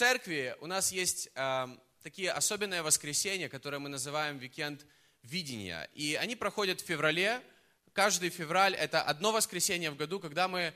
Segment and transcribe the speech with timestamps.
[0.00, 1.66] церкви у нас есть э,
[2.02, 4.86] такие особенные воскресенья, которые мы называем «Викенд
[5.22, 5.90] видения».
[5.92, 7.42] И они проходят в феврале.
[7.92, 10.72] Каждый февраль– это одно воскресенье в году, когда мы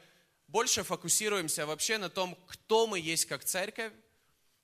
[0.46, 3.95] больше фокусируемся вообще на том, кто мы есть как церковь,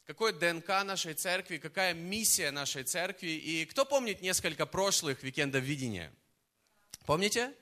[0.04, 3.30] какой ДНК нашей церкви, какая миссия нашей церкви.
[3.30, 6.12] И кто помнит несколько прошлых викендов видения?
[7.06, 7.54] Помните?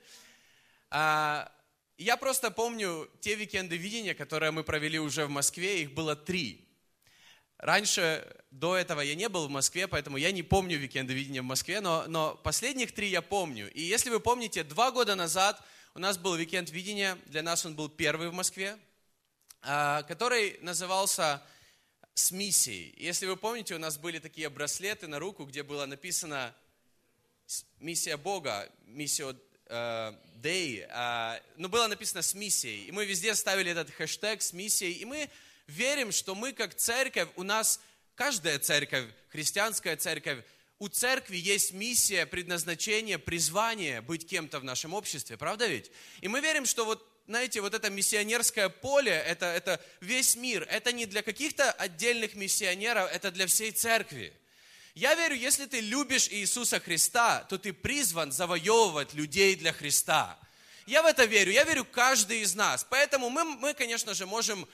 [0.89, 1.49] А,
[1.97, 6.68] я просто помню те викенды видения, которые мы провели уже в Москве, их было три.
[7.59, 11.45] Раньше, до этого я не был в Москве, поэтому я не помню викенды видения в
[11.45, 13.69] Москве, но, но последних три я помню.
[13.73, 15.61] И если вы помните, два года назад
[15.93, 18.79] у нас был викенд видения, для нас он был первый в Москве,
[19.61, 21.43] а, который назывался
[22.13, 22.95] «С миссией».
[22.97, 26.55] Если вы помните, у нас были такие браслеты на руку, где было написано
[27.79, 29.35] «Миссия Бога», «Миссия
[29.65, 32.85] э, Day», а, но было написано «С миссией».
[32.85, 35.29] И мы везде ставили этот хэштег «С миссией», и мы
[35.69, 37.79] верим, что мы как церковь, у нас
[38.15, 40.43] каждая церковь, христианская церковь,
[40.79, 45.91] у церкви есть миссия, предназначение, призвание быть кем-то в нашем обществе, правда ведь?
[46.21, 50.91] И мы верим, что вот, знаете, вот это миссионерское поле, это, это весь мир, это
[50.91, 54.33] не для каких-то отдельных миссионеров, это для всей церкви.
[54.95, 60.39] Я верю, если ты любишь Иисуса Христа, то ты призван завоевывать людей для Христа.
[60.87, 62.85] Я в это верю, я верю каждый из нас.
[62.89, 64.67] Поэтому мы, мы конечно же, можем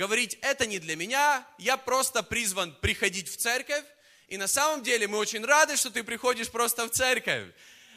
[0.00, 3.84] говорить, это не для меня, я просто призван приходить в церковь,
[4.28, 7.48] и на самом деле мы очень рады, что ты приходишь просто в церковь.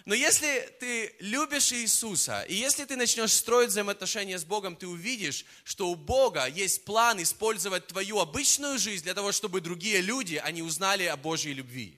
[0.04, 5.46] Но если ты любишь Иисуса, и если ты начнешь строить взаимоотношения с Богом, ты увидишь,
[5.64, 10.62] что у Бога есть план использовать твою обычную жизнь для того, чтобы другие люди, они
[10.62, 11.98] узнали о Божьей любви.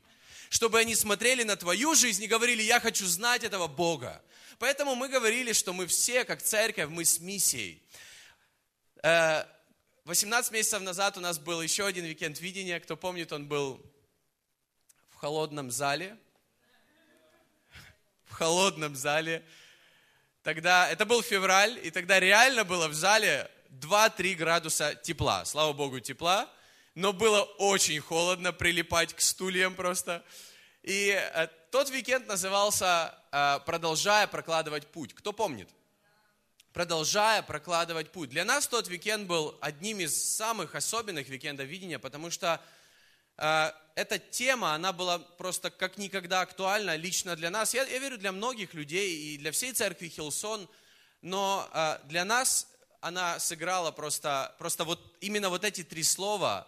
[0.50, 4.22] Чтобы они смотрели на твою жизнь и говорили, я хочу знать этого Бога.
[4.60, 7.82] Поэтому мы говорили, что мы все, как церковь, мы с миссией.
[10.06, 12.80] Э, 18 месяцев назад у нас был еще один викенд видения.
[12.80, 13.82] Кто помнит, он был
[15.10, 16.18] в холодном зале.
[18.26, 19.44] В холодном зале.
[20.44, 25.44] Тогда, это был февраль, и тогда реально было в зале 2-3 градуса тепла.
[25.46, 26.50] Слава Богу, тепла.
[26.94, 30.24] Но было очень холодно прилипать к стульям просто.
[30.84, 35.14] И э, тот викенд назывался э, «Продолжая прокладывать путь».
[35.16, 35.70] Кто помнит?
[36.76, 38.30] Продолжая прокладывать путь.
[38.30, 42.62] Для нас тот викенд был одним из самых особенных викендов видения, потому что
[43.38, 47.74] э, эта тема, она была просто как никогда актуальна лично для нас.
[47.74, 50.68] Я, я верю, для многих людей и для всей церкви Hillsong,
[51.22, 52.68] но э, для нас
[53.00, 56.68] она сыграла просто, просто вот именно вот эти три слова,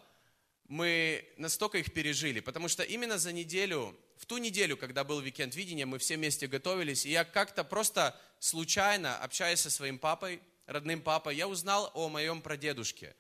[0.70, 5.56] мы настолько их пережили, потому что именно за неделю в ту неделю, когда был викенд
[5.56, 11.02] видения, мы все вместе готовились, и я как-то просто случайно, общаясь со своим папой, родным
[11.02, 13.16] папой, я узнал о моем прадедушке,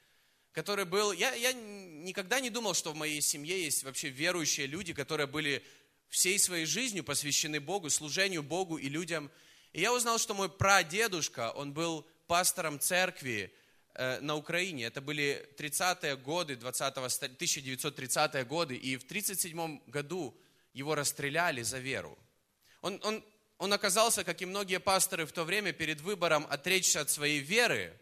[0.51, 1.11] который был...
[1.11, 5.63] Я, я никогда не думал, что в моей семье есть вообще верующие люди, которые были
[6.09, 9.31] всей своей жизнью посвящены Богу, служению Богу и людям.
[9.73, 13.53] И я узнал, что мой прадедушка, он был пастором церкви
[13.93, 14.85] э, на Украине.
[14.85, 18.75] Это были 30-е годы, 20 1930-е годы.
[18.75, 20.35] И в 1937 году
[20.77, 22.17] его расстреляли за веру.
[22.81, 23.23] Он, он,
[23.57, 27.99] он оказался, как и многие пасторы в то время, перед выбором отречься от своей веры,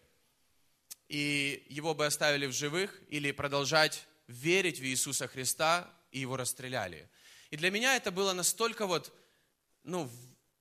[1.07, 7.07] и его бы оставили в живых, или продолжать верить в Иисуса Христа, и его расстреляли.
[7.49, 9.13] И для меня это было настолько вот,
[9.83, 10.11] ну,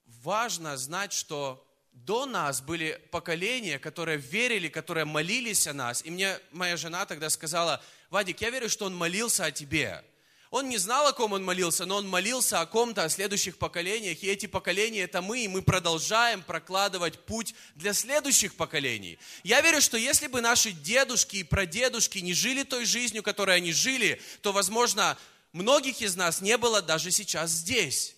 [0.05, 6.05] важно знать, что до нас были поколения, которые верили, которые молились о нас.
[6.05, 10.05] И мне моя жена тогда сказала, Вадик, я верю, что он молился о тебе.
[10.55, 14.23] Он не знал, о ком он молился, но он молился о ком-то, о следующих поколениях.
[14.23, 19.19] И эти поколения– это мы, и мы продолжаем прокладывать путь для следующих поколений.
[19.43, 23.73] Я верю, что если бы наши дедушки и прадедушки не жили той жизнью, которой они
[23.73, 25.19] жили, то, возможно,
[25.51, 28.15] многих из нас не было даже сейчас здесь.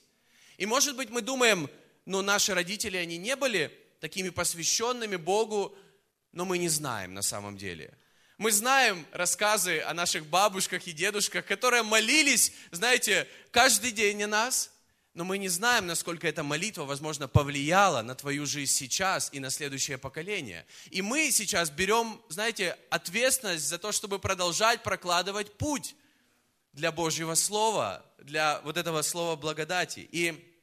[0.59, 1.71] И, может быть, мы думаем,
[2.05, 5.75] ну, наши родители, они не были такими посвященными Богу,
[6.33, 7.97] но мы не знаем на самом деле–
[8.39, 14.71] мы знаем рассказы о наших бабушках и дедушках, которые молились, знаете, каждый день о нас,
[15.15, 19.49] но мы не знаем, насколько эта молитва, возможно, повлияла на твою жизнь сейчас и на
[19.49, 20.67] следующее поколение.
[20.91, 25.97] И мы сейчас берем, знаете, ответственность за то, чтобы продолжать прокладывать путь
[26.75, 30.07] для Божьего Слова, для вот этого Слова благодати.
[30.13, 30.55] И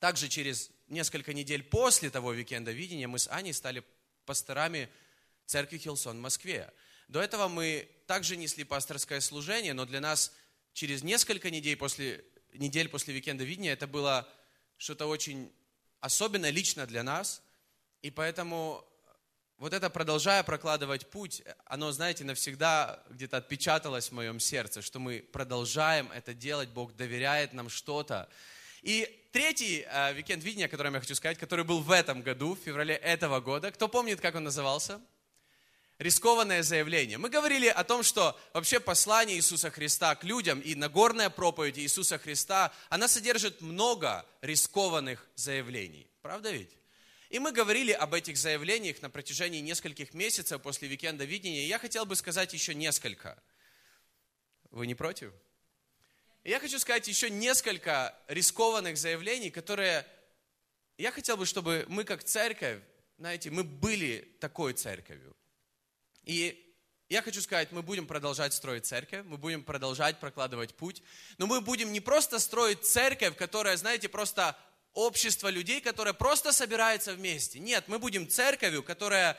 [0.00, 3.84] также через несколько недель после того викенда видения мы с Аней стали
[4.24, 4.88] пасторами
[5.44, 6.72] церкви Hillsong в Москве.
[7.08, 10.32] До этого мы также несли пасторское служение, но для нас
[10.72, 14.28] через несколько недель после, недель после Викенда Видения это было
[14.76, 15.52] что-то очень
[16.00, 17.42] особенное лично для нас.
[18.02, 18.84] И поэтому
[19.56, 25.20] вот это продолжая прокладывать путь, оно, знаете, навсегда где-то отпечаталось в моем сердце, что мы
[25.32, 28.28] продолжаем это делать, Бог доверяет нам что-то.
[28.82, 32.58] И третий э, викенд видения, который я хочу сказать, который был в этом году, в
[32.58, 35.00] феврале этого года, кто помнит, как он назывался?
[36.04, 37.16] Рискованное заявление.
[37.16, 42.18] Мы говорили о том, что вообще послание Иисуса Христа к людям и Нагорная проповедь Иисуса
[42.18, 46.06] Христа, она содержит много рискованных заявлений.
[46.20, 46.76] Правда ведь?
[47.30, 51.66] И мы говорили об этих заявлениях на протяжении нескольких месяцев после Викенда Видения.
[51.66, 53.42] я хотел бы сказать еще несколько.
[54.70, 55.32] Вы не против?
[56.44, 60.06] я хочу сказать еще несколько рискованных заявлений, которые
[60.98, 62.82] я хотел бы, чтобы мы как церковь,
[63.16, 65.34] знаете, мы были такой церковью.
[66.24, 66.60] И
[67.08, 71.02] я хочу сказать, мы будем продолжать строить церковь, мы будем продолжать прокладывать путь,
[71.38, 74.56] но мы будем не просто строить церковь, которая, знаете, просто
[74.94, 77.58] общество людей, которое просто собирается вместе.
[77.58, 79.38] Нет, мы будем церковью, которая,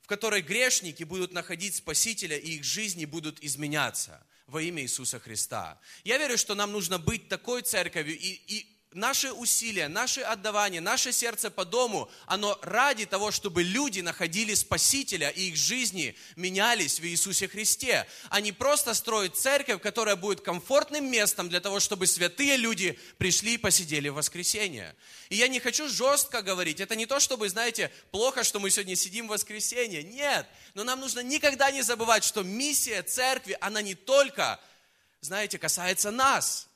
[0.00, 5.78] в которой грешники будут находить Спасителя, и их жизни будут изменяться во имя Иисуса Христа.
[6.04, 11.12] Я верю, что нам нужно быть такой церковью и, и наши усилия, наше отдавание, наше
[11.12, 17.04] сердце по дому, оно ради того, чтобы люди находили Спасителя и их жизни менялись в
[17.06, 22.56] Иисусе Христе, а не просто строить церковь, которая будет комфортным местом для того, чтобы святые
[22.56, 24.94] люди пришли и посидели в воскресенье.
[25.28, 28.96] И я не хочу жестко говорить, это не то, чтобы, знаете, плохо, что мы сегодня
[28.96, 33.94] сидим в воскресенье, нет, но нам нужно никогда не забывать, что миссия церкви, она не
[33.94, 34.58] только,
[35.20, 36.67] знаете, касается нас,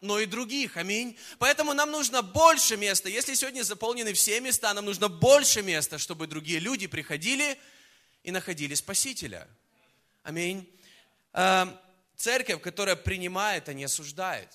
[0.00, 0.76] но и других.
[0.76, 1.18] Аминь.
[1.38, 3.08] Поэтому нам нужно больше места.
[3.08, 7.58] Если сегодня заполнены все места, нам нужно больше места, чтобы другие люди приходили
[8.22, 9.48] и находили Спасителя.
[10.22, 10.68] Аминь.
[11.32, 11.78] Эм,
[12.16, 14.48] церковь, которая принимает, а не осуждает.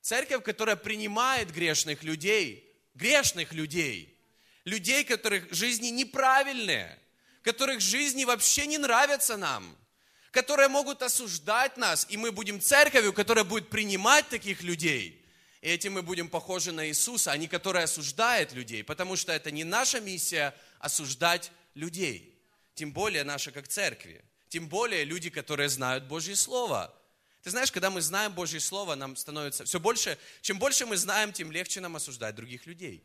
[0.00, 4.18] Церковь, которая принимает грешных людей, грешных людей,
[4.64, 6.98] людей, которых жизни неправильные,
[7.42, 9.76] которых жизни вообще не нравятся нам–
[10.30, 15.24] которые могут осуждать нас, и мы будем церковью, которая будет принимать таких людей.
[15.60, 19.50] И этим мы будем похожи на Иисуса, а не который осуждает людей, потому что это
[19.50, 22.40] не наша миссия осуждать людей,
[22.74, 26.94] тем более наша как церкви, тем более люди, которые знают Божье Слово.
[27.42, 31.32] Ты знаешь, когда мы знаем Божье Слово, нам становится все больше, чем больше мы знаем,
[31.32, 33.02] тем легче нам осуждать других людей.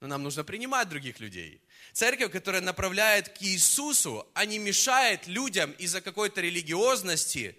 [0.00, 1.62] Но нам нужно принимать других людей.
[1.92, 7.56] Церковь, которая направляет к Иисусу, а не мешает людям из-за какой-то религиозности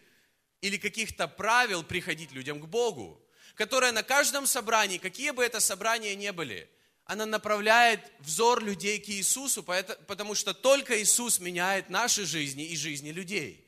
[0.61, 3.23] или каких-то правил приходить людям к Богу.
[3.55, 6.69] Которая на каждом собрании, какие бы это собрания ни были,
[7.05, 13.11] она направляет взор людей к Иисусу, потому что только Иисус меняет наши жизни и жизни
[13.11, 13.65] людей.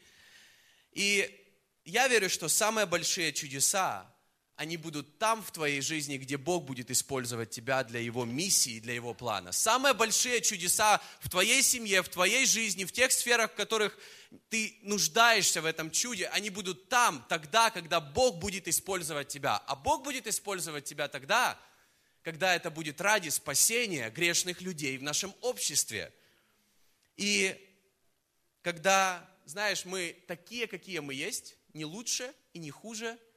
[0.92, 1.36] И
[1.86, 4.08] я верю, что самые большие чудеса,
[4.59, 8.94] они будут там в твоей жизни, где Бог будет использовать тебя для Его миссии, для
[8.94, 9.53] Его плана.
[9.53, 13.97] Самые большие чудеса в твоей семье, в твоей жизни, в тех сферах, в которых
[14.50, 19.63] ты нуждаешься в этом чуде, они будут там, тогда, когда Бог будет использовать тебя.
[19.65, 21.57] А Бог будет использовать тебя тогда,
[22.21, 26.11] когда это будет ради спасения грешных людей в нашем обществе.
[27.15, 27.56] И
[28.61, 33.17] когда, знаешь, мы такие, какие мы есть, не лучше и не хуже–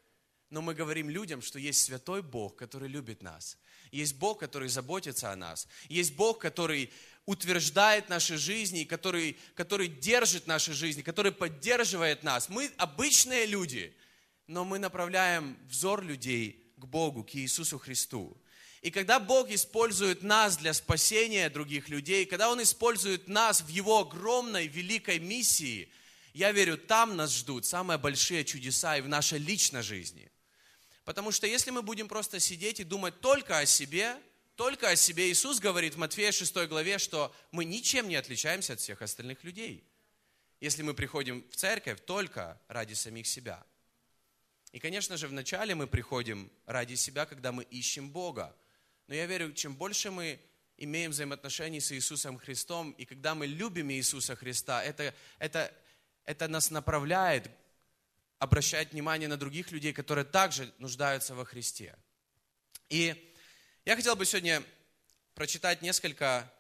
[0.52, 3.56] но мы говорим людям, что есть святой Бог, который любит нас.
[3.90, 5.66] Есть Бог, который заботится о нас.
[5.88, 6.92] Есть Бог, который
[7.24, 12.50] утверждает наши жизни, который, который держит наши жизни, который поддерживает нас.
[12.50, 13.96] Мы обычные люди,
[14.46, 18.36] но мы направляем взор людей к Богу, к Иисусу Христу.
[18.82, 24.00] И когда Бог использует нас для спасения других людей, когда Он использует нас в Его
[24.00, 25.90] огромной, великой миссии,
[26.34, 30.28] я верю, там нас ждут самые большие чудеса и в нашей личной жизни.
[31.04, 34.16] Потому что если мы будем просто сидеть и думать только о себе,
[34.54, 38.80] только о себе, Иисус говорит в Матфея 6 главе, что мы ничем не отличаемся от
[38.80, 39.84] всех остальных людей,
[40.60, 43.64] если мы приходим в церковь только ради самих себя.
[44.70, 48.56] И, конечно же, вначале мы приходим ради себя, когда мы ищем Бога.
[49.08, 50.40] Но я верю, чем больше мы
[50.78, 55.74] имеем взаимоотношений с Иисусом Христом, и когда мы любим Иисуса Христа, это, это,
[56.24, 57.50] это нас направляет
[58.42, 61.96] обращать внимание на других людей, которые также нуждаются во Христе.
[62.88, 63.32] И
[63.84, 64.64] я хотел бы сегодня
[65.36, 66.52] прочитать несколько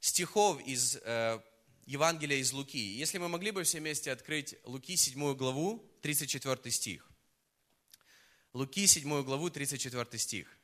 [0.00, 1.38] стихов из э,
[1.84, 2.78] Евангелия из Луки.
[2.78, 7.06] Если мы могли бы все вместе открыть Луки 7 главу, 34 стих.
[8.54, 10.56] Луки 7 главу, 34 стих.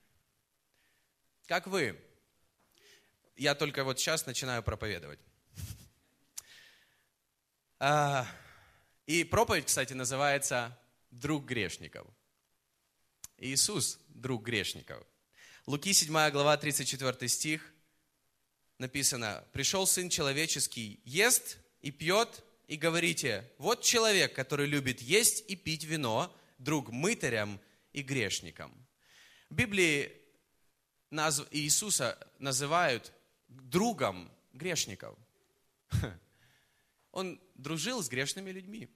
[1.45, 2.01] Как вы?
[3.37, 5.21] Я только вот сейчас начинаю проповедовать.
[7.81, 8.27] А,
[9.09, 10.79] и проповедь, кстати, называется
[11.11, 12.07] «Друг грешников».
[13.39, 15.03] Иисус– друг грешников.
[15.65, 17.73] Луки 7 глава 34 стих.
[18.77, 25.57] написано, пришел Сын Человеческий, ест и пьет, и говорите, вот человек, который любит есть и
[25.57, 27.59] пить вино, друг мытарям
[27.95, 28.71] и грешникам.
[29.49, 30.13] В Библии
[31.51, 33.11] Иисуса называют
[33.49, 35.17] другом грешников.
[37.13, 38.91] Он дружил с грешными людьми.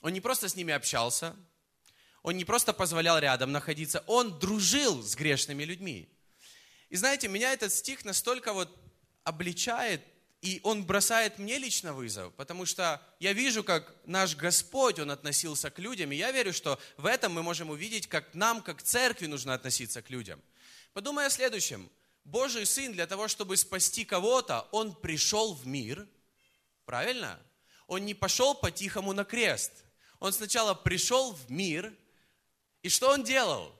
[0.00, 1.36] Он не просто с ними общался,
[2.22, 6.08] он не просто позволял рядом находиться, он дружил с грешными людьми.
[6.88, 8.76] И знаете, меня этот стих настолько вот
[9.24, 10.02] обличает,
[10.42, 15.70] и он бросает мне лично вызов, потому что я вижу, как наш Господь, Он относился
[15.70, 19.26] к людям, и я верю, что в этом мы можем увидеть, как нам, как церкви,
[19.26, 20.40] нужно относиться к людям.
[20.94, 21.90] Подумай о следующем.
[22.24, 26.06] Божий Сын для того, чтобы спасти кого-то, Он пришел в мир,
[26.86, 27.38] правильно?
[27.86, 29.84] Он не пошел по-тихому на крест.
[30.20, 31.92] Он сначала пришел в мир,
[32.82, 33.74] и что Он делал?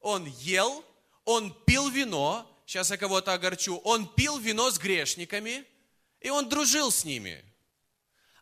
[0.00, 0.84] Он ел,
[1.24, 5.64] Он пил вино, сейчас я кого-то огорчу, Он пил вино с грешниками,
[6.20, 7.42] и Он дружил с ними.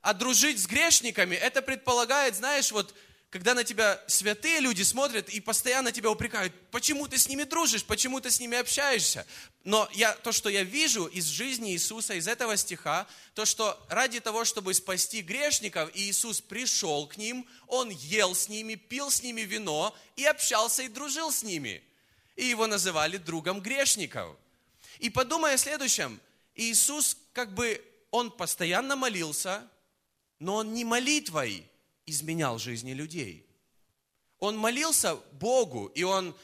[0.02, 2.92] А дружить с грешниками, это предполагает, знаешь, вот
[3.34, 7.84] когда на тебя святые люди смотрят и постоянно тебя упрекают, почему ты с ними дружишь,
[7.84, 9.26] почему ты с ними общаешься.
[9.64, 14.20] Но я, то, что я вижу из жизни Иисуса, из этого стиха, то, что ради
[14.20, 19.40] того, чтобы спасти грешников, Иисус пришел к ним, Он ел с ними, пил с ними
[19.40, 21.82] вино и общался и дружил с ними.
[22.36, 24.36] И его называли другом грешников.
[25.00, 26.20] И подумай о следующем.
[26.54, 29.68] Иисус как бы, Он постоянно молился,
[30.38, 31.66] но Он не молитвой
[32.06, 33.46] изменял жизни людей.
[34.38, 36.36] Он молился Богу, и он,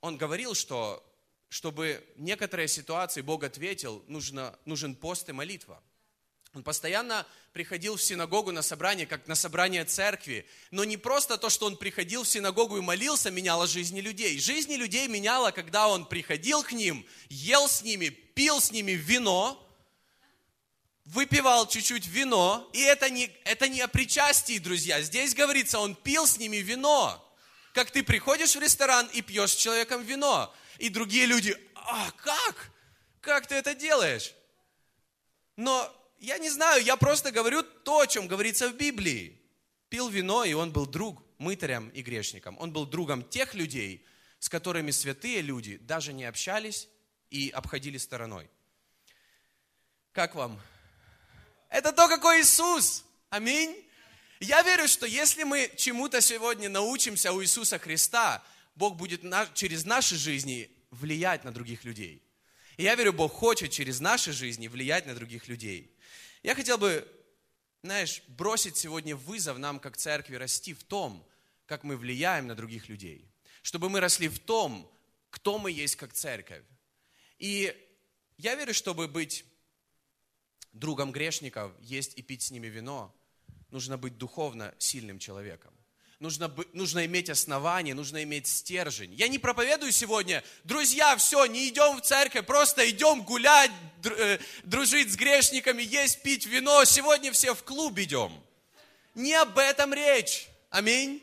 [0.00, 1.02] он говорил, что
[1.48, 5.82] чтобы некоторые ситуации Бог ответил, нужно, нужен пост и молитва.
[6.52, 10.46] Он постоянно приходил в синагогу на собрание, как на собрание церкви.
[10.70, 14.38] Но не просто то, что он приходил в синагогу и молился, меняло жизни людей.
[14.38, 19.65] Жизни людей меняло, когда он приходил к ним, ел с ними, пил с ними вино,
[21.06, 25.00] выпивал чуть-чуть вино, и это не, это не о причастии, друзья.
[25.00, 27.22] Здесь говорится, он пил с ними вино.
[27.72, 30.52] Как ты приходишь в ресторан и пьешь с человеком вино.
[30.78, 32.70] И другие люди, а как?
[33.20, 34.34] Как ты это делаешь?
[35.56, 39.40] Но я не знаю, я просто говорю то, о чем говорится в Библии.
[39.88, 42.58] Пил вино, и он был друг мытарям и грешникам.
[42.58, 44.04] Он был другом тех людей,
[44.40, 46.88] с которыми святые люди даже не общались
[47.30, 48.50] и обходили стороной.
[50.12, 50.60] Как вам
[51.76, 53.04] это то, какой Иисус.
[53.28, 53.76] Аминь.
[54.40, 58.42] Я верю, что если мы чему-то сегодня научимся у Иисуса Христа,
[58.76, 59.20] Бог будет
[59.52, 62.22] через наши жизни влиять на других людей.
[62.78, 65.94] И я верю, Бог хочет через наши жизни влиять на других людей.
[66.42, 67.06] Я хотел бы,
[67.82, 71.28] знаешь, бросить сегодня вызов нам, как церкви, расти в том,
[71.66, 73.30] как мы влияем на других людей.
[73.60, 74.90] Чтобы мы росли в том,
[75.28, 76.64] кто мы есть как церковь.
[77.38, 77.76] И
[78.38, 79.44] я верю, чтобы быть
[80.78, 83.14] другом грешников, есть и пить с ними вино,
[83.70, 85.72] нужно быть духовно сильным человеком.
[86.18, 89.12] Нужно, нужно иметь основание, нужно иметь стержень.
[89.14, 93.70] Я не проповедую сегодня, друзья, все, не идем в церковь, просто идем гулять,
[94.04, 96.86] э, дружить с грешниками, есть, пить вино.
[96.86, 98.32] Сегодня все в клуб идем.
[99.14, 100.48] Не об этом речь.
[100.70, 101.22] Аминь.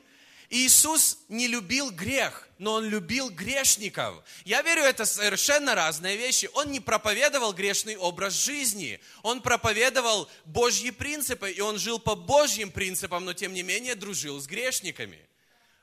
[0.54, 4.24] Иисус не любил грех, но Он любил грешников.
[4.46, 6.48] Я верю, это совершенно разные вещи.
[6.54, 9.00] Он не проповедовал грешный образ жизни.
[9.24, 14.40] Он проповедовал Божьи принципы, и Он жил по Божьим принципам, но тем не менее дружил
[14.40, 15.28] с грешниками.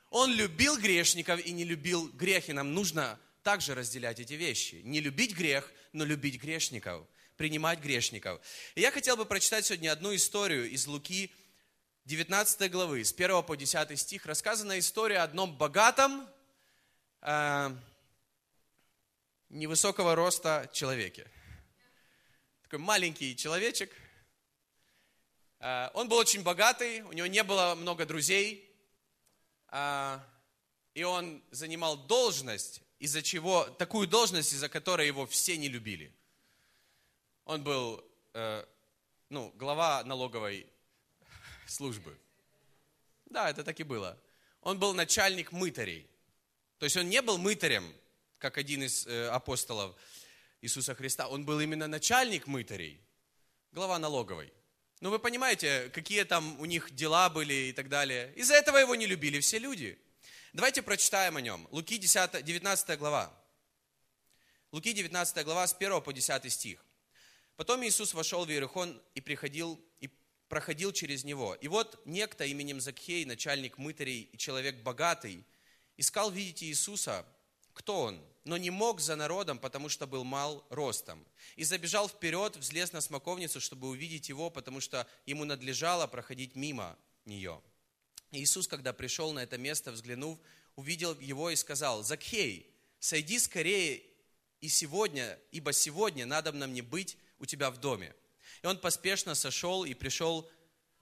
[0.09, 4.79] Он любил грешников и не любил грех, и нам нужно также разделять эти вещи.
[4.85, 8.39] Не любить грех, но любить грешников, принимать грешников.
[8.75, 11.29] И я хотел бы прочитать сегодня одну историю из Луки
[12.05, 16.27] 19 главы, с 1 по 10 стих, рассказана история о одном богатом,
[17.21, 17.69] э,
[19.49, 21.29] невысокого роста человеке.
[22.63, 23.95] Такой маленький человечек.
[25.59, 28.67] Э, он был очень богатый, у него не было много друзей,
[29.67, 30.19] э,
[30.95, 36.11] и он занимал должность, из-за чего, такую должность, из-за которой его все не любили.
[37.45, 38.03] Он был,
[38.33, 38.65] э,
[39.29, 40.67] ну, глава налоговой
[41.71, 42.17] службы.
[43.25, 44.17] Да, это так и было.
[44.61, 46.07] Он был начальник мытарей.
[46.77, 47.93] То есть он не был мытарем,
[48.37, 49.95] как один из э, апостолов
[50.61, 51.27] Иисуса Христа.
[51.27, 52.99] Он был именно начальник мытарей,
[53.71, 54.51] глава налоговой.
[54.99, 58.33] Ну вы понимаете, какие там у них дела были и так далее.
[58.35, 59.97] Из-за этого его не любили все люди.
[60.53, 61.67] Давайте прочитаем о нем.
[61.71, 63.33] Луки 10, 19 глава.
[64.71, 66.85] Луки 19 глава с 1 по 10 стих.
[67.55, 70.09] Потом Иисус вошел в Иерихон и приходил и
[70.51, 71.55] проходил через него.
[71.61, 75.45] И вот некто именем Закхей, начальник мытарей и человек богатый,
[75.95, 77.25] искал видеть Иисуса,
[77.73, 81.25] кто он, но не мог за народом, потому что был мал ростом.
[81.55, 86.99] И забежал вперед, взлез на смоковницу, чтобы увидеть его, потому что ему надлежало проходить мимо
[87.23, 87.61] нее.
[88.31, 90.37] Иисус, когда пришел на это место, взглянув,
[90.75, 94.03] увидел его и сказал, «Закхей, сойди скорее
[94.59, 98.13] и сегодня, ибо сегодня надо нам не быть у тебя в доме».
[98.63, 100.49] И он поспешно сошел и пришел,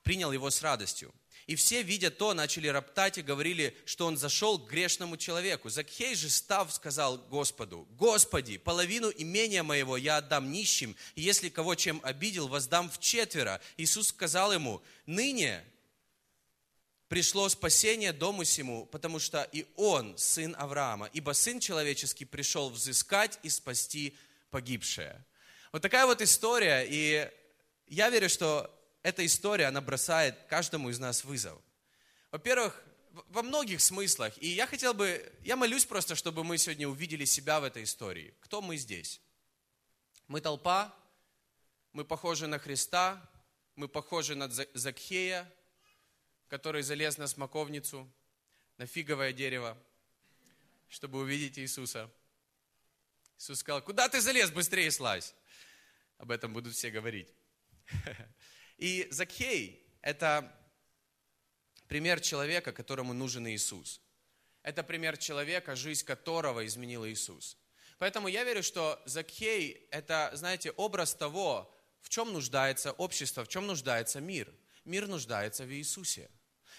[0.03, 1.13] принял его с радостью.
[1.49, 5.69] И все, видя то, начали роптать и говорили, что он зашел к грешному человеку.
[5.69, 11.73] Закхей же, став, сказал Господу, «Господи, половину имения моего я отдам нищим, и если кого
[11.73, 13.59] чем обидел, воздам в четверо».
[13.77, 15.63] Иисус сказал ему, «Ныне
[17.07, 23.39] пришло спасение дому сему, потому что и он сын Авраама, ибо сын человеческий пришел взыскать
[23.41, 24.15] и спасти
[24.51, 25.25] погибшее».
[25.71, 27.27] Вот такая вот история, и
[27.95, 31.59] я верю, что эта история, она бросает каждому из нас вызов.
[32.31, 32.83] Во-первых,
[33.29, 34.33] во многих смыслах.
[34.37, 38.33] И я хотел бы, я молюсь просто, чтобы мы сегодня увидели себя в этой истории.
[38.41, 39.21] Кто мы здесь?
[40.27, 40.93] Мы толпа,
[41.93, 43.21] мы похожи на Христа,
[43.75, 45.51] мы похожи на Закхея,
[46.47, 48.09] который залез на смоковницу,
[48.77, 49.77] на фиговое дерево,
[50.87, 52.09] чтобы увидеть Иисуса.
[53.37, 55.33] Иисус сказал, куда ты залез, быстрее слазь.
[56.17, 57.29] Об этом будут все говорить.
[58.77, 60.55] И Закхей– это
[61.87, 64.01] пример человека, которому нужен Иисус.
[64.61, 67.57] Это пример человека, жизнь которого изменил Иисус.
[67.97, 73.67] Поэтому я верю, что Закхей– это, знаете, образ того, в чем нуждается общество, в чем
[73.67, 74.53] нуждается мир.
[74.85, 76.29] Мир нуждается в Иисусе.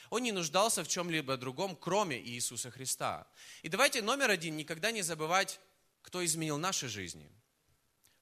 [0.08, 3.28] Он не нуждался в чем-либо другом, кроме Иисуса Христа.
[3.62, 5.60] И давайте номер один, никогда не забывать,
[6.02, 7.30] кто изменил наши жизни.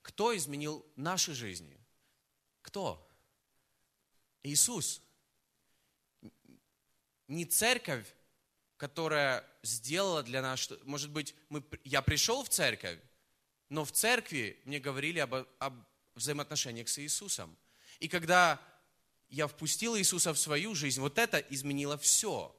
[0.03, 1.78] Кто изменил наши жизни?
[2.69, 3.03] Кто?
[4.43, 5.01] Иисус.
[7.27, 8.05] Не церковь,
[8.77, 12.99] которая сделала для нас, может быть, мы, я пришел в церковь,
[13.71, 15.83] но в церкви мне говорили об, об
[16.15, 17.57] взаимоотношениях с Иисусом.
[18.01, 18.61] И когда
[19.31, 22.55] я впустил Иисуса в свою жизнь, вот это изменило все.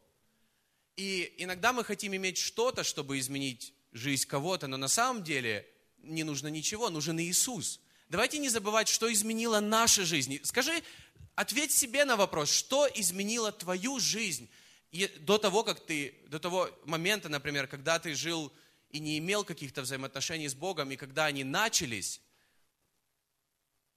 [0.95, 5.69] И иногда мы хотим иметь что-то, чтобы изменить жизнь кого-то, но на самом деле
[5.99, 7.79] не нужно ничего, нужен Иисус.
[8.09, 10.41] Давайте не забывать, что изменило наши жизни.
[10.43, 10.83] Скажи
[11.39, 14.49] Ответь себе на вопрос, что изменило твою жизнь
[15.21, 18.51] до того, как ты, до того момента, например, когда ты жил
[18.89, 22.19] и не имел каких-то взаимоотношений с Богом, и когда они начались,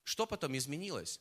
[0.04, 1.18] что потом изменилось?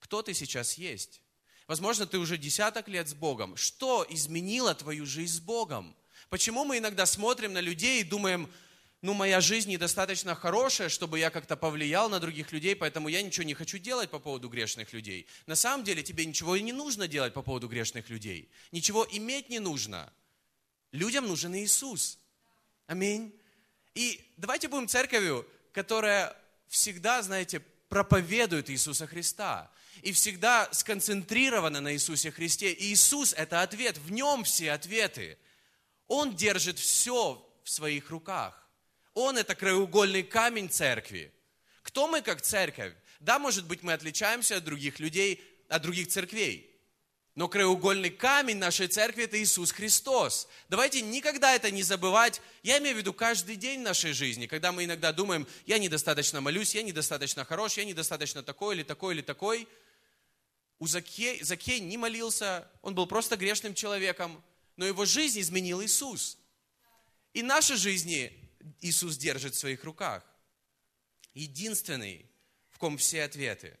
[0.00, 1.22] Кто ты сейчас есть?
[1.68, 3.56] Возможно, ты уже десяток лет с Богом.
[3.56, 5.94] Что изменило твою жизнь с Богом?
[6.30, 8.52] Почему мы иногда смотрим на людей и думаем,
[9.02, 13.44] ну, моя жизнь недостаточно хорошая, чтобы я как-то повлиял на других людей, поэтому я ничего
[13.44, 15.26] не хочу делать по поводу грешных людей.
[15.46, 18.50] На самом деле тебе ничего и не нужно делать по поводу грешных людей.
[18.72, 20.12] Ничего иметь не нужно.
[20.92, 22.18] Людям нужен Иисус.
[22.86, 23.34] Аминь.
[23.94, 26.36] И давайте будем церковью, которая
[26.68, 29.70] всегда, знаете, проповедует Иисуса Христа.
[30.02, 32.72] И всегда сконцентрирована на Иисусе Христе.
[32.72, 35.38] И Иисус– это ответ, в нем все ответы.
[36.06, 38.60] Он держит все в своих руках.
[39.14, 41.32] Он это краеугольный камень церкви.
[41.82, 42.94] Кто мы как церковь?
[43.18, 46.70] Да, может быть, мы отличаемся от других людей, от других церквей.
[47.34, 50.48] Но краеугольный камень нашей церкви– это Иисус Христос.
[50.68, 52.42] Давайте никогда это не забывать.
[52.62, 56.74] Я имею в виду каждый день нашей жизни, когда мы иногда думаем, я недостаточно молюсь,
[56.74, 59.68] я недостаточно хорош, я недостаточно такой или такой или такой.
[60.80, 64.42] У Закей, Закей не молился, он был просто грешным человеком,
[64.76, 66.36] но его жизнь изменил Иисус.
[67.32, 68.39] И наши жизни
[68.80, 70.24] Иисус держит в своих руках.
[71.34, 72.30] Единственный,
[72.68, 73.78] в ком все ответы.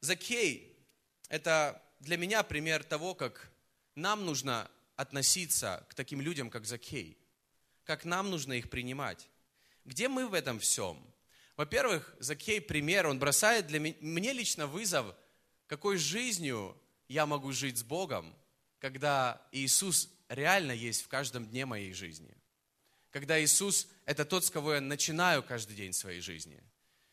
[0.00, 0.76] Закей–
[1.28, 3.50] это для меня пример того, как
[3.94, 7.18] нам нужно относиться к таким людям, как Закей.
[7.84, 9.28] Как нам нужно их принимать.
[9.84, 11.04] Где мы в этом всем?
[11.56, 15.14] Во-первых, Закей пример, он бросает для меня, мне лично вызов,
[15.66, 16.76] какой жизнью
[17.08, 18.34] я могу жить с Богом,
[18.78, 22.34] когда Иисус реально есть в каждом дне моей жизни
[23.14, 26.60] когда Иисус– это тот, с кого я начинаю каждый день своей жизни.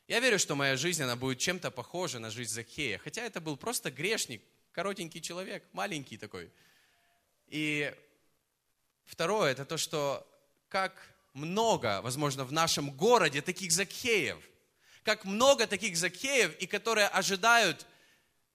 [0.07, 3.55] Я верю, что моя жизнь, она будет чем-то похожа на жизнь Закхея, хотя это был
[3.55, 6.51] просто грешник, коротенький человек, маленький такой.
[7.49, 7.93] И
[9.05, 10.27] второе– это то, что
[10.69, 10.95] как
[11.33, 14.39] много, возможно, в нашем городе таких Закхеев,
[15.03, 17.85] как много таких Закхеев, и которые ожидают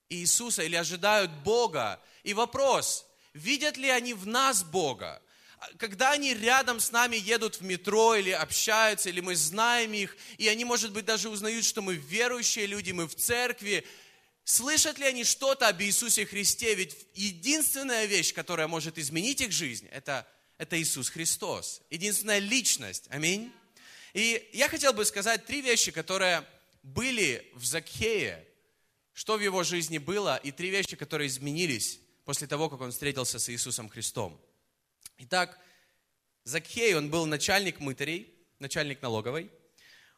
[0.08, 2.02] Иисуса или ожидают Бога.
[2.24, 5.22] И вопрос, видят ли они в нас Бога?
[5.78, 10.48] Когда они рядом с нами едут в метро или общаются, или мы знаем их, и
[10.48, 13.84] они, может быть, даже узнают, что мы верующие люди, мы в церкви,
[14.44, 16.74] слышат ли они что-то об Иисусе Христе?
[16.74, 20.26] Ведь единственная вещь, которая может изменить их жизнь, это,
[20.58, 21.82] это Иисус Христос.
[21.90, 23.06] Единственная личность.
[23.10, 23.52] Аминь.
[24.12, 26.46] И я хотел бы сказать три вещи, которые
[26.82, 28.46] были в Закхее,
[29.12, 33.38] что в его жизни было, и три вещи, которые изменились после того, как он встретился
[33.38, 34.40] с Иисусом Христом.
[35.18, 35.58] Итак,
[36.44, 39.50] Закхей, он был начальник мытарей, начальник налоговой.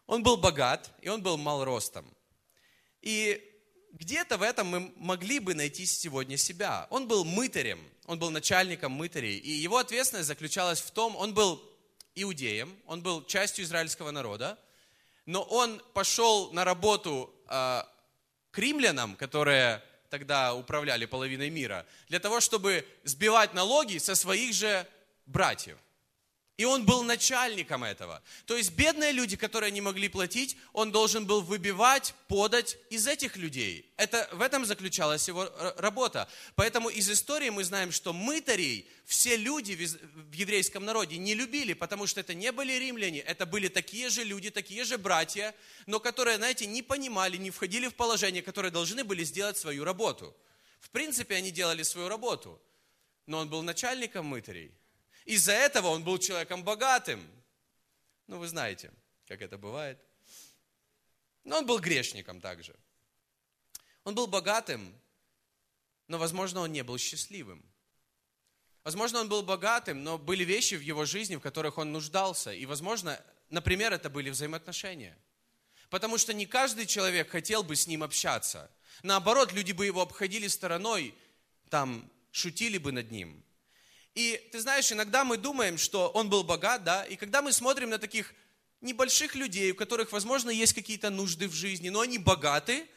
[0.07, 2.13] Он был богат, и он был мал ростом.
[3.01, 3.41] И
[3.93, 6.89] где-то в этом мы могли бы найти сегодня себя.
[6.91, 11.63] Он был мытарем, он был начальником мытарей, и его ответственность заключалась в том, он был
[12.17, 14.59] иудеем, он был частью израильского народа,
[15.27, 17.83] но он пошел на работу э,
[18.51, 24.87] к римлянам, которые тогда управляли половиной мира, для того, чтобы сбивать налоги со своих же
[25.27, 25.77] братьев.
[26.59, 28.21] И он был начальником этого.
[28.45, 33.37] То есть бедные люди, которые не могли платить, он должен был выбивать, подать из этих
[33.37, 33.89] людей.
[33.97, 36.29] Это, в этом заключалась его работа.
[36.57, 42.09] Поэтому из истории мы знаем, что мытарей все люди в еврейском народе не любили, потому
[42.09, 45.55] что это не были римляне, это были такие же люди, такие же братья,
[45.87, 50.37] но которые, знаете, не понимали, не входили в положение, которые должны были сделать свою работу.
[50.81, 52.61] В принципе, они делали свою работу,
[53.27, 54.73] но он был начальником мытарей.
[55.29, 57.21] Из-за этого он был человеком богатым.
[58.29, 58.91] Ну, вы знаете,
[59.27, 60.01] как это бывает.
[61.45, 62.75] Но он был грешником также.
[64.05, 64.99] Он был богатым,
[66.07, 67.63] но, возможно, он не был счастливым.
[68.85, 72.55] Возможно, он был богатым, но были вещи в его жизни, в которых он нуждался.
[72.55, 75.15] И, возможно, например, это были взаимоотношения.
[75.91, 78.71] Потому что не каждый человек хотел бы с ним общаться.
[79.03, 81.15] Наоборот, люди бы его обходили стороной,
[81.69, 83.45] там, шутили бы над ним.
[84.19, 87.91] И ты знаешь, иногда мы думаем, что он был богат, да, и когда мы смотрим
[87.91, 88.35] на таких
[88.81, 92.89] небольших людей, у которых, возможно, есть какие-то нужды в жизни, но они богаты,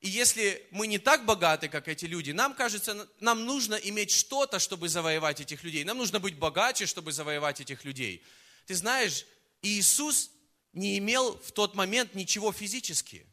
[0.00, 4.60] и если мы не так богаты, как эти люди, нам кажется, нам нужно иметь что-то,
[4.60, 5.82] чтобы завоевать этих людей.
[5.82, 8.22] Нам нужно быть богаче, чтобы завоевать этих людей.
[8.66, 9.26] Ты знаешь,
[9.62, 10.30] Иисус
[10.72, 13.26] не имел в тот момент ничего физически.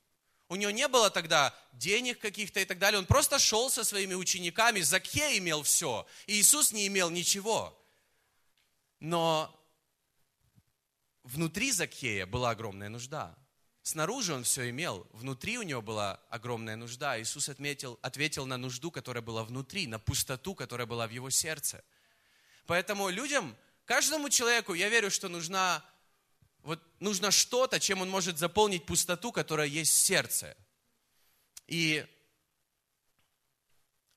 [0.50, 3.00] У него не было тогда денег каких-то и так далее.
[3.00, 4.80] Он просто шел со своими учениками.
[4.80, 6.08] Закхей имел все.
[6.26, 7.78] И Иисус не имел ничего.
[9.00, 9.54] Но
[11.24, 13.36] внутри Закхея была огромная нужда.
[13.84, 17.22] Снаружи он все имел, внутри у него была огромная нужда.
[17.22, 21.82] Иисус отметил, ответил на нужду, которая была внутри, на пустоту, которая была в его сердце.
[22.66, 23.56] Поэтому людям,
[23.86, 25.86] каждому человеку, я верю, что нужна
[26.64, 30.56] вот нужно что-то, чем он может заполнить пустоту, которая есть в сердце.
[31.68, 32.06] И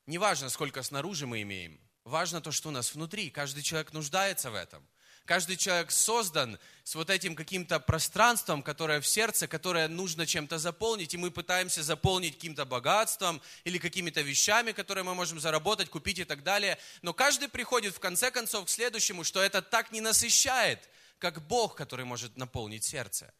[0.06, 3.30] не важно, сколько снаружи мы имеем, важно то, что у нас внутри.
[3.30, 4.86] Каждый человек нуждается в этом.
[5.26, 11.14] Каждый человек создан с вот этим каким-то пространством, которое в сердце, которое нужно чем-то заполнить,
[11.14, 16.24] и мы пытаемся заполнить каким-то богатством или какими-то вещами, которые мы можем заработать, купить и
[16.24, 16.78] так далее.
[17.02, 20.88] Но каждый приходит в конце концов к следующему, что это так не насыщает–
[21.20, 23.32] как Бог, который может наполнить сердце.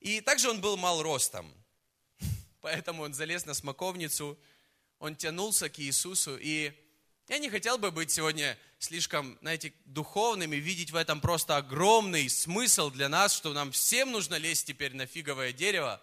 [0.00, 1.52] И также он был мал ростом,
[2.60, 4.38] поэтому он залез на смоковницу,
[4.98, 6.72] он тянулся к Иисусу, и
[7.28, 12.28] я не хотел бы быть сегодня слишком, знаете, духовным и видеть в этом просто огромный
[12.28, 16.00] смысл для нас, что нам всем нужно лезть теперь на фиговое дерево.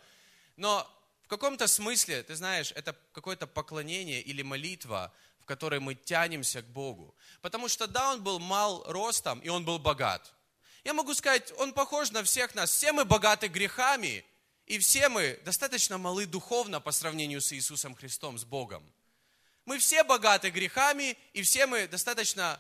[0.56, 0.90] Но
[1.24, 6.68] в каком-то смысле, ты знаешь, это какое-то поклонение или молитва, в которой мы тянемся к
[6.68, 7.16] Богу.
[7.42, 10.34] Потому что да, он был мал ростом, и он был богат.
[10.90, 12.72] Я могу сказать, он похож на всех нас.
[12.72, 14.26] Все мы богаты грехами,
[14.66, 18.84] и все мы достаточно малы духовно по сравнению с Иисусом Христом, с Богом.
[19.66, 22.60] Мы все богаты грехами, и все мы достаточно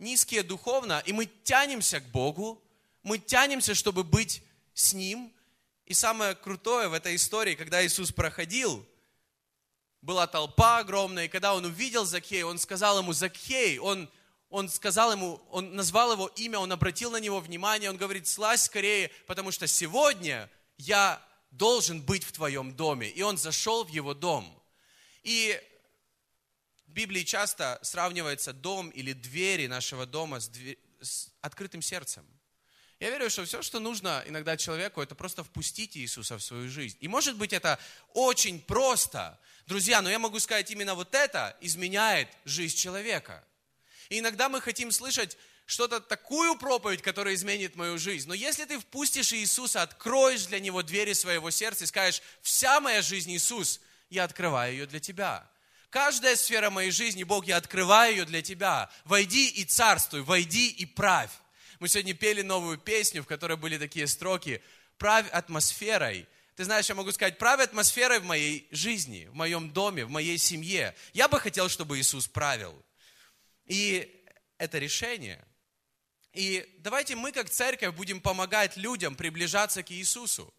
[0.00, 2.60] низкие духовно, и мы тянемся к Богу,
[3.04, 4.42] мы тянемся, чтобы быть
[4.74, 5.32] с Ним.
[5.86, 8.84] И самое крутое в этой истории, когда Иисус проходил,
[10.00, 14.10] была толпа огромная, и когда он увидел Закхея, он сказал ему, Закхей, он
[14.52, 18.64] он сказал ему, он назвал его имя, он обратил на него внимание, он говорит, слазь
[18.64, 23.08] скорее, потому что сегодня я должен быть в твоем доме.
[23.08, 24.62] И он зашел в его дом.
[25.22, 25.58] И
[26.86, 32.26] в Библии часто сравнивается дом или двери нашего дома с, дверь, с открытым сердцем.
[33.00, 36.98] Я верю, что все, что нужно иногда человеку, это просто впустить Иисуса в свою жизнь.
[37.00, 37.78] И может быть это
[38.12, 43.42] очень просто, друзья, но я могу сказать, именно вот это изменяет жизнь человека–
[44.12, 48.28] и иногда мы хотим слышать что-то, такую проповедь, которая изменит мою жизнь.
[48.28, 53.00] Но если ты впустишь Иисуса, откроешь для Него двери своего сердца и скажешь, вся моя
[53.00, 55.48] жизнь Иисус, я открываю ее для Тебя.
[55.88, 58.90] Каждая сфера моей жизни, Бог, я открываю ее для Тебя.
[59.06, 61.30] Войди и царствуй, войди и правь.
[61.80, 64.62] Мы сегодня пели новую песню, в которой были такие строки.
[64.98, 66.28] Правь атмосферой.
[66.54, 70.36] Ты знаешь, я могу сказать, правь атмосферой в моей жизни, в моем доме, в моей
[70.36, 70.94] семье.
[71.14, 72.78] Я бы хотел, чтобы Иисус правил.
[73.66, 74.24] И
[74.58, 75.44] это решение.
[76.32, 80.52] И давайте мы, как церковь, будем помогать людям приближаться к Иисусу.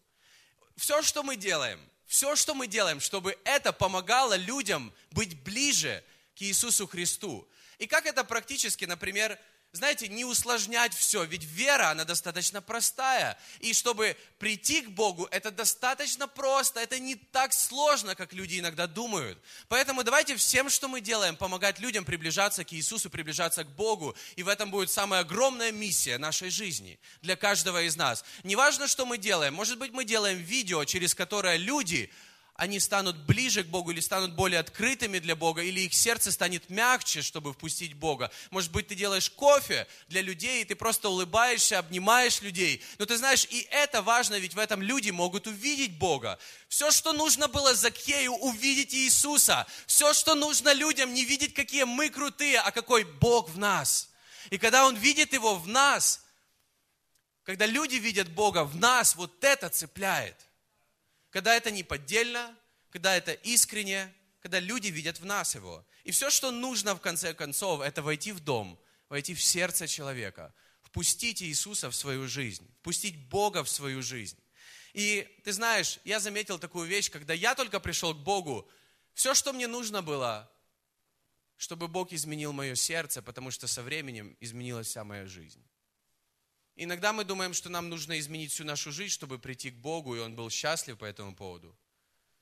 [0.76, 6.04] Все, что мы делаем, все, что мы делаем, чтобы это помогало людям быть ближе
[6.36, 7.48] к Иисусу Христу.
[7.78, 9.38] И как это практически, например,
[9.74, 13.36] знаете, не усложнять все, ведь вера, она достаточно простая.
[13.58, 18.86] И чтобы прийти к Богу, это достаточно просто, это не так сложно, как люди иногда
[18.86, 19.36] думают.
[19.66, 24.14] Поэтому давайте всем, что мы делаем, помогать людям приближаться к Иисусу, приближаться к Богу.
[24.36, 28.24] И в этом будет самая огромная миссия нашей жизни для каждого из нас.
[28.44, 32.12] Неважно, что мы делаем, может быть, мы делаем видео, через которое люди
[32.56, 36.70] они станут ближе к Богу или станут более открытыми для Бога, или их сердце станет
[36.70, 38.30] мягче, чтобы впустить Бога.
[38.50, 42.80] Может быть, ты делаешь кофе для людей, и ты просто улыбаешься, обнимаешь людей.
[42.98, 46.38] Но ты знаешь, и это важно, ведь в этом люди могут увидеть Бога.
[46.68, 49.66] Все, что нужно было Закею, увидеть Иисуса.
[49.86, 54.10] Все, что нужно людям, не видеть, какие мы крутые, а какой Бог в нас.
[54.50, 56.24] И когда Он видит Его в нас,
[57.42, 60.36] когда люди видят Бога в нас, вот это цепляет–
[61.34, 62.56] когда это не поддельно,
[62.90, 65.84] когда это искренне, когда люди видят в нас его.
[66.04, 70.54] И все, что нужно в конце концов, это войти в дом, войти в сердце человека,
[70.84, 74.38] впустить Иисуса в свою жизнь, впустить Бога в свою жизнь.
[74.92, 78.70] И ты знаешь, я заметил такую вещь, когда я только пришел к Богу,
[79.12, 80.48] все, что мне нужно было,
[81.56, 85.66] чтобы Бог изменил мое сердце, потому что со временем изменилась вся моя жизнь.
[86.76, 90.20] Иногда мы думаем, что нам нужно изменить всю нашу жизнь, чтобы прийти к Богу, и
[90.20, 91.76] Он был счастлив по этому поводу.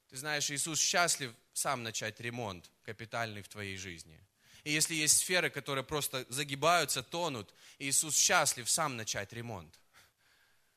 [0.08, 4.18] Ты знаешь, Иисус счастлив сам начать ремонт капитальный в твоей жизни.
[4.64, 9.78] И если есть сферы, которые просто загибаются, тонут, Иисус счастлив сам начать ремонт.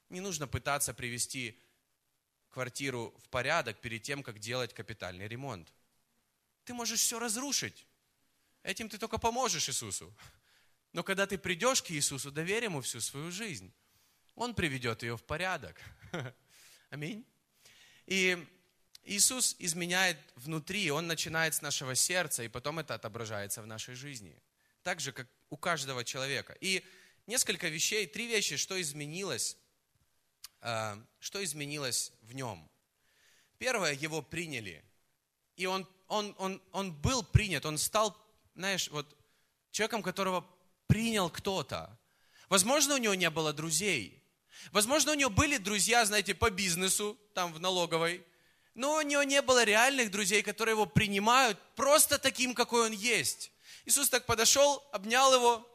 [0.10, 1.60] Не нужно пытаться привести
[2.50, 5.74] квартиру в порядок перед тем, как делать капитальный ремонт.
[6.64, 7.86] Ты можешь все разрушить.
[8.64, 10.14] Этим ты только поможешь Иисусу.
[10.96, 13.70] Но когда ты придешь к Иисусу, доверь Ему всю свою жизнь.
[14.34, 15.78] Он приведет ее в порядок.
[16.90, 17.26] Аминь.
[18.06, 18.42] И
[19.04, 24.42] Иисус изменяет внутри, Он начинает с нашего сердца, и потом это отображается в нашей жизни.
[24.84, 26.56] Так же, как у каждого человека.
[26.62, 26.82] И
[27.28, 29.58] несколько вещей, три вещи, что изменилось,
[30.62, 32.70] а, что изменилось в нем.
[33.58, 34.82] Первое, его приняли.
[35.58, 38.16] И он, он, он, он был принят, он стал,
[38.56, 39.14] знаешь, вот
[39.72, 40.55] человеком, которого
[40.88, 41.98] принял кто-то.
[42.50, 44.24] Возможно, у него не было друзей.
[44.72, 48.26] Возможно, у него были друзья, знаете, по бизнесу, там в налоговой.
[48.74, 53.52] Но у него не было реальных друзей, которые его принимают просто таким, какой он есть.
[53.86, 55.66] Иисус так подошел, обнял его.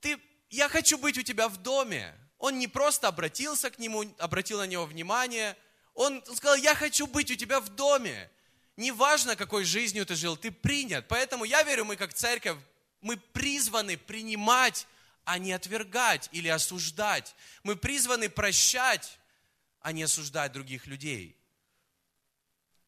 [0.00, 2.14] Ты, я хочу быть у тебя в доме.
[2.38, 5.56] Он не просто обратился к нему, обратил на него внимание.
[5.94, 8.30] Он сказал, я хочу быть у тебя в доме.
[8.76, 11.08] Неважно, какой жизнью ты жил, ты принят.
[11.08, 12.58] Поэтому я верю, мы как церковь,
[13.00, 14.86] мы призваны принимать,
[15.24, 17.34] а не отвергать или осуждать.
[17.62, 19.18] Мы призваны прощать,
[19.80, 21.36] а не осуждать других людей.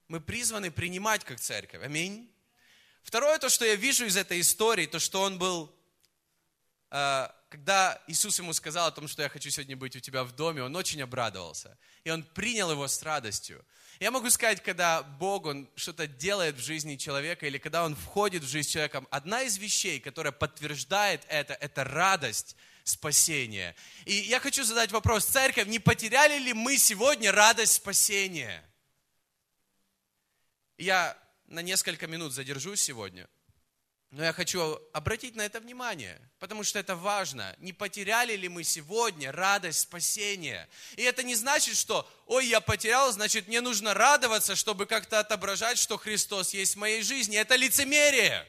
[0.08, 1.82] Мы призваны принимать как церковь.
[1.82, 2.30] Аминь.
[3.02, 5.74] Второе, то, что я вижу из этой истории, то, что он был,
[6.90, 10.32] э, когда Иисус ему сказал о том, что я хочу сегодня быть у тебя в
[10.32, 11.78] доме, он очень обрадовался.
[12.04, 13.64] И он принял его с радостью.
[14.00, 18.44] Я могу сказать, когда Бог, Он что-то делает в жизни человека, или когда Он входит
[18.44, 23.74] в жизнь человека, одна из вещей, которая подтверждает это, это радость спасения.
[24.04, 28.64] И я хочу задать вопрос, церковь, не потеряли ли мы сегодня радость спасения?
[30.76, 33.28] Я на несколько минут задержусь сегодня–
[34.10, 37.54] но я хочу обратить на это внимание, потому что это важно.
[37.58, 40.66] Не потеряли ли мы сегодня радость спасения?
[40.96, 45.78] И это не значит, что, ой, я потерял, значит, мне нужно радоваться, чтобы как-то отображать,
[45.78, 47.36] что Христос есть в моей жизни.
[47.36, 48.46] Это лицемерие.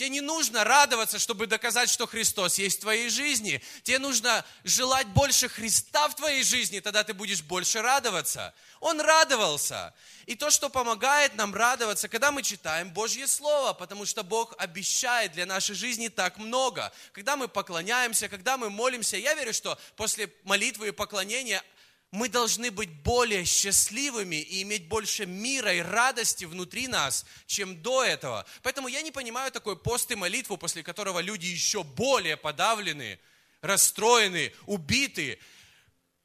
[0.00, 3.60] Тебе не нужно радоваться, чтобы доказать, что Христос есть в твоей жизни.
[3.82, 8.54] Тебе нужно желать больше Христа в твоей жизни, тогда ты будешь больше радоваться.
[8.80, 9.92] Он радовался.
[10.24, 15.32] И то, что помогает нам радоваться, когда мы читаем Божье Слово, потому что Бог обещает
[15.32, 16.90] для нашей жизни так много.
[17.12, 21.62] Когда мы поклоняемся, когда мы молимся, я верю, что после молитвы и поклонения
[22.10, 28.02] мы должны быть более счастливыми и иметь больше мира и радости внутри нас, чем до
[28.02, 28.44] этого.
[28.62, 33.20] Поэтому я не понимаю такой пост и молитву, после которого люди еще более подавлены,
[33.60, 35.38] расстроены, убиты,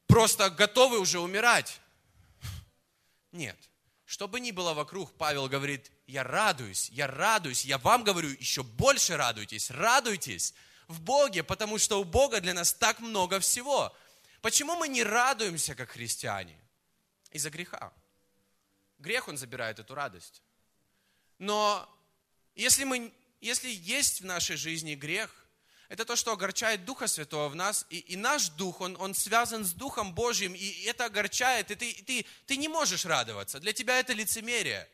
[0.08, 1.80] просто готовы уже умирать.
[3.32, 3.58] Нет.
[4.06, 8.64] Что бы ни было вокруг, Павел говорит, я радуюсь, я радуюсь, я вам говорю, еще
[8.64, 10.54] больше радуйтесь, радуйтесь
[10.88, 13.96] в Боге, потому что у Бога для нас так много всего.
[14.46, 16.56] Почему мы не радуемся, как христиане?
[17.32, 17.92] Из-за греха.
[19.00, 20.44] Грех, он забирает эту радость.
[21.40, 21.90] Но
[22.54, 25.32] если мы если есть в нашей жизни грех,
[25.90, 29.66] это то, что огорчает Духа Святого в нас, и, и наш Дух, он, он связан
[29.66, 33.60] с Духом Божьим, и это огорчает, и ты, ты, ты не можешь радоваться.
[33.60, 34.88] Для тебя это лицемерие.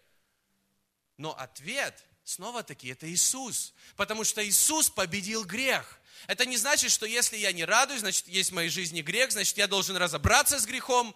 [1.17, 5.99] Но ответ, снова-таки, это Иисус, потому что Иисус победил грех.
[6.27, 9.57] Это не значит, что если я не радуюсь, значит, есть в моей жизни грех, значит,
[9.57, 11.15] я должен разобраться с грехом,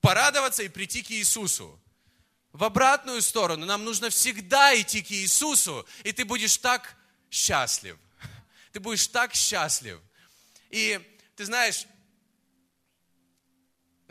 [0.00, 1.78] порадоваться и прийти к Иисусу.
[2.52, 6.96] В обратную сторону нам нужно всегда идти к Иисусу, и ты будешь так
[7.30, 7.96] счастлив.
[8.72, 9.98] Ты будешь так счастлив.
[10.68, 11.00] И
[11.36, 11.86] ты знаешь,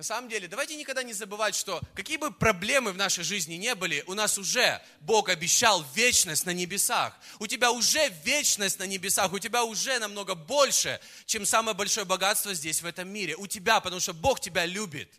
[0.02, 3.76] на самом деле, давайте никогда не забывать, что какие бы проблемы в нашей жизни не
[3.76, 7.16] были, у нас уже Бог обещал вечность на небесах.
[7.38, 12.56] У тебя уже вечность на небесах, у тебя уже намного больше, чем самое большое богатство
[12.56, 13.36] здесь, в этом мире.
[13.36, 15.14] У тебя, потому что Бог тебя любит.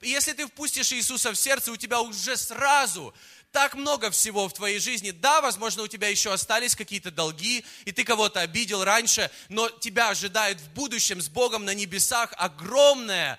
[0.00, 3.14] И если ты впустишь Иисуса в сердце, у тебя уже сразу
[3.52, 5.12] так много всего в твоей жизни.
[5.12, 10.08] Да, возможно, у тебя еще остались какие-то долги, и ты кого-то обидел раньше, но тебя
[10.08, 13.38] ожидает в будущем с Богом на небесах огромное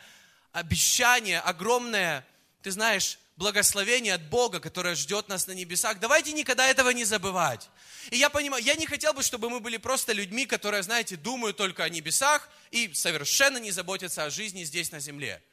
[0.58, 2.26] обещание, огромное,
[2.64, 6.00] ты знаешь, благословение от Бога, которое ждет нас на небесах.
[6.00, 7.70] Давайте никогда этого не забывать.
[8.10, 11.58] И я понимаю, я не хотел бы, чтобы мы были просто людьми, которые, знаете, думают
[11.58, 15.44] только о небесах и совершенно не заботятся о жизни здесь на земле.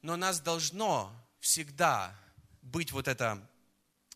[0.00, 2.14] Но нас должно всегда
[2.62, 3.44] быть вот это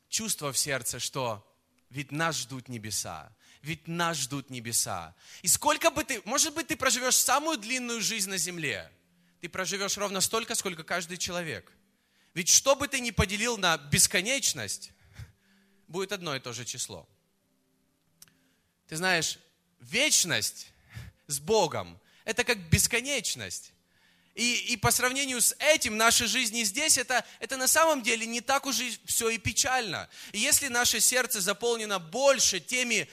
[0.09, 1.45] чувство в сердце, что
[1.89, 3.33] ведь нас ждут небеса.
[3.63, 5.15] Ведь нас ждут небеса.
[5.43, 8.91] И сколько бы ты, может быть, ты проживешь самую длинную жизнь на земле,
[9.41, 11.73] ты проживешь ровно столько, сколько каждый человек.
[12.35, 14.93] Ведь что бы ты ни поделил на бесконечность,
[15.89, 17.09] будет одно и то же число.
[18.87, 19.39] Ты знаешь,
[19.81, 20.73] вечность
[21.27, 23.73] с Богом– это как бесконечность.
[24.35, 28.41] И, и по сравнению с этим, наши жизни здесь, это, это на самом деле не
[28.41, 30.09] так уж и все и печально.
[30.33, 33.09] И если наше сердце заполнено больше теми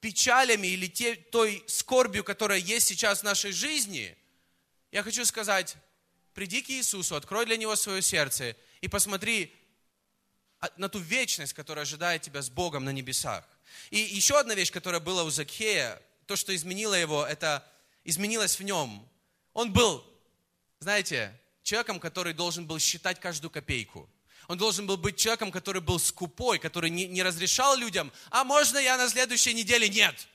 [0.00, 4.16] печалями или те, той скорбью, которая есть сейчас в нашей жизни,
[4.92, 5.76] я хочу сказать,
[6.34, 9.54] приди к Иисусу, открой для Него свое сердце и посмотри
[10.76, 13.44] на ту вечность, которая ожидает тебя с Богом на небесах.
[13.90, 17.66] И еще одна вещь, которая была у Закхея, то, что изменило его, это
[18.04, 19.08] изменилось в нем.
[19.52, 20.04] Он был
[20.80, 24.08] знаете, человеком, который должен был считать каждую копейку.
[24.48, 28.78] Он должен был быть человеком, который был скупой, который не, не разрешал людям, а можно
[28.78, 29.88] я на следующей неделе?
[29.88, 30.26] Нет.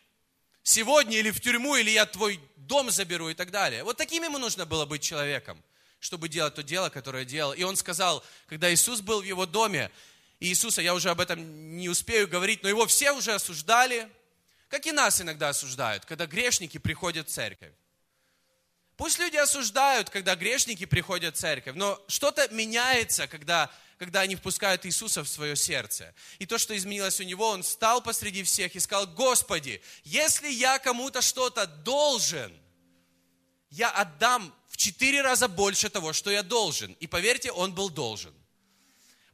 [0.68, 3.84] Сегодня или в тюрьму, или я твой дом заберу и так далее.
[3.84, 5.64] Вот таким ему нужно было быть человеком,
[6.00, 7.54] чтобы делать то дело, которое делал.
[7.54, 9.92] И он сказал, когда Иисус был в его доме,
[10.40, 14.10] и Иисуса, я уже об этом не успею говорить, но его все уже осуждали,
[14.68, 17.72] как и нас иногда осуждают, когда грешники приходят в церковь.
[18.98, 24.86] Пусть люди осуждают, когда грешники приходят в церковь, но что-то меняется, когда, когда они впускают
[24.86, 26.14] Иисуса в свое сердце.
[26.40, 30.80] И то, что изменилось у него, он встал посреди всех и сказал, Господи, если я
[30.80, 32.54] кому-то что-то должен,
[33.70, 36.94] я отдам в четыре раза больше того, что я должен.
[37.00, 38.34] И поверьте, он был должен.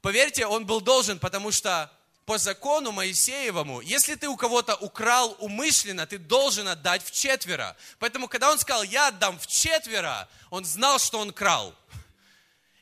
[0.01, 1.91] Поверьте, он был должен, потому что
[2.25, 7.75] по закону Моисеевому, если ты у кого-то украл умышленно, ты должен отдать в четверо.
[7.99, 11.75] Поэтому, когда он сказал, я отдам в четверо, он знал, что он крал.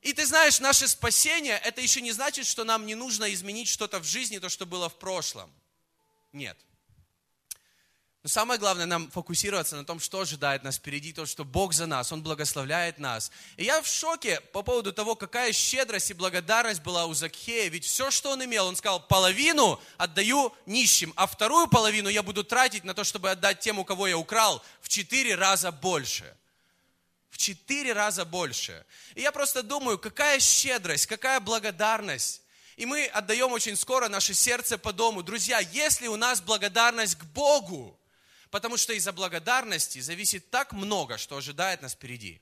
[0.10, 4.00] И ты знаешь, наше спасение, это еще не значит, что нам не нужно изменить что-то
[4.00, 5.54] в жизни, то, что было в прошлом.
[6.34, 6.58] Нет.
[8.24, 11.86] Но самое главное нам фокусироваться на том, что ожидает нас впереди, то, что Бог за
[11.86, 13.32] нас, Он благословляет нас.
[13.56, 17.70] И я в шоке по поводу того, какая щедрость и благодарность была у Закхея.
[17.70, 22.44] Ведь все, что он имел, он сказал, половину отдаю нищим, а вторую половину я буду
[22.44, 26.36] тратить на то, чтобы отдать тем, у кого я украл, в четыре раза больше.
[27.40, 28.86] Четыре раза больше.
[29.16, 32.42] И я просто думаю, какая щедрость, какая благодарность.
[32.76, 35.24] И мы отдаем очень скоро наше сердце по дому.
[35.24, 38.00] Друзья, если у нас благодарность к Богу,
[38.52, 42.42] Потому что из-за благодарности зависит так много, что ожидает нас впереди.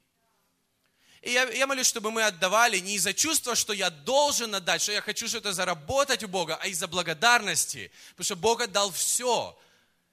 [1.21, 4.93] И я, я молюсь, чтобы мы отдавали не из-за чувства, что я должен отдать, что
[4.93, 7.91] я хочу что-то заработать у Бога, а из-за благодарности.
[8.11, 9.57] Потому что Бог отдал все.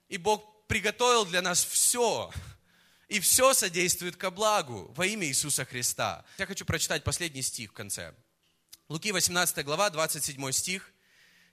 [0.09, 2.29] И Бог приготовил для нас все.
[3.07, 6.25] И все содействует ко благу во имя Иисуса Христа.
[6.37, 8.13] Я хочу прочитать последний стих в конце.
[8.89, 10.91] Луки 18 глава, 27 стих.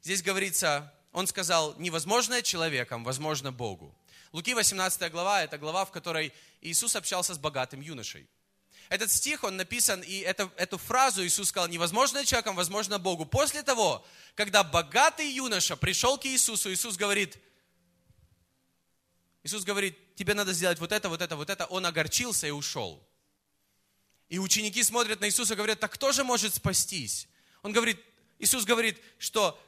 [0.03, 3.95] Здесь говорится, он сказал, невозможное человеком, возможно Богу.
[4.33, 6.33] Луки 18 глава– это глава, в которой
[6.63, 8.27] Иисус общался с богатым юношей.
[8.89, 13.25] Этот стих, он написан, и это, эту фразу Иисус сказал, невозможно человеком, возможно Богу.
[13.25, 17.39] После того, когда богатый юноша пришел к Иисусу, Иисус говорит,
[19.45, 21.67] Иисус говорит, тебе надо сделать вот это, вот это, вот это.
[21.67, 23.03] Он огорчился и ушел.
[24.29, 27.29] И ученики смотрят на Иисуса и говорят, так кто же может спастись?
[27.63, 28.01] Он говорит,
[28.39, 29.61] Иисус говорит, что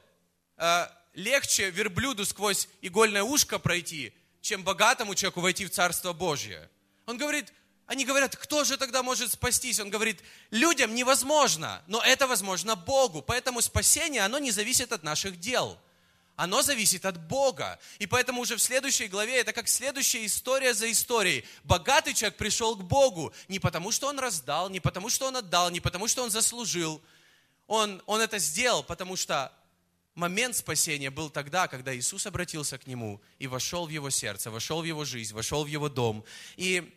[0.57, 6.69] э, легче верблюду сквозь игольное ушко пройти, чем богатому человеку войти в Царство Божье.
[7.05, 7.53] Он говорит,
[7.85, 9.79] они говорят, кто же тогда может спастись?
[9.79, 13.21] Он говорит, людям невозможно, но это возможно Богу.
[13.21, 15.79] Поэтому спасение, оно не зависит от наших дел.
[16.35, 17.79] Оно зависит от Бога.
[17.97, 21.45] И поэтому уже в следующей главе, это как следующая история за историей.
[21.63, 25.71] Богатый человек пришел к Богу не потому, что он раздал, не потому, что он отдал,
[25.71, 27.01] не потому, что он заслужил.
[27.67, 29.51] Он, он это сделал, потому что
[30.13, 34.81] момент спасения был тогда, когда Иисус обратился к нему и вошел в его сердце, вошел
[34.81, 36.25] в его жизнь, вошел в его дом.
[36.57, 36.93] И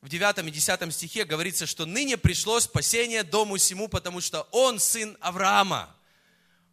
[0.00, 4.78] в 9 и 10 стихе говорится, что ныне пришло спасение дому сему, потому что он
[4.78, 5.94] сын Авраама.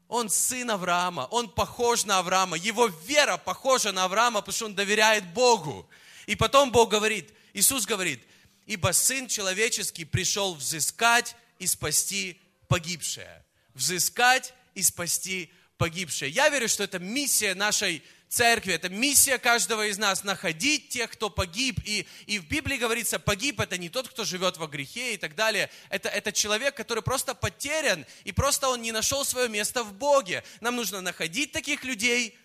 [0.10, 4.74] Он сын Авраама, он похож на Авраама, его вера похожа на Авраама, потому что он
[4.74, 5.88] доверяет Богу.
[6.26, 8.20] И потом Бог говорит, Иисус говорит,
[8.66, 13.45] ибо Сын Человеческий пришел взыскать и спасти погибшее.
[13.76, 16.32] Взыскать и спасти погибшее.
[16.32, 21.30] Я верю, что это миссия нашей церкви, это миссия каждого из нас, находить тех, кто
[21.30, 21.80] погиб.
[21.84, 25.36] И, и в Библии говорится, погиб это не тот, кто живет во грехе и так
[25.36, 25.70] далее.
[25.90, 30.44] Это, это человек, который просто потерян, и просто он не нашел свое место в Боге.
[30.62, 32.38] Нам нужно находить таких людей,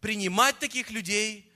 [0.00, 1.50] принимать таких людей,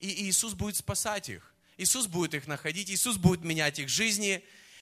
[0.00, 1.54] и Иисус будет спасать их.
[1.76, 4.44] Иисус будет их находить, Иисус будет менять их жизни.